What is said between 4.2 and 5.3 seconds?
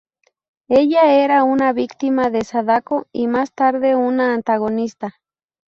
antagonista.